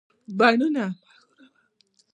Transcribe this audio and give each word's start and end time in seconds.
بڼونه 0.37 0.85